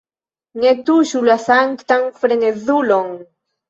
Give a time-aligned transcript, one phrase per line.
[0.63, 3.19] Ne tuŝu la sanktan frenezulon!